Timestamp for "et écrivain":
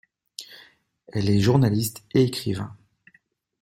2.15-2.75